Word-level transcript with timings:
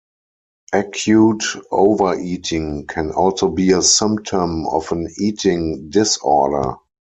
Acute 0.73 1.43
overeating 1.69 2.87
can 2.87 3.11
also 3.11 3.49
be 3.49 3.71
a 3.71 3.83
symptom 3.83 4.65
of 4.65 4.91
an 4.91 5.07
eating 5.19 5.91
disorder. 5.91 6.77